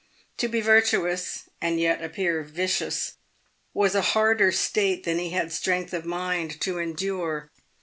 To 0.37 0.47
be 0.47 0.61
virtuous, 0.61 1.43
and 1.61 1.79
yet 1.79 2.03
appear 2.03 2.41
vicious, 2.41 3.17
was 3.71 3.93
a 3.93 4.01
harder 4.01 4.51
state 4.51 5.03
than 5.03 5.19
he 5.19 5.29
had 5.29 5.51
strength 5.51 5.93
of 5.93 6.05
mind 6.05 6.59
to 6.61 6.79
endure. 6.79 7.51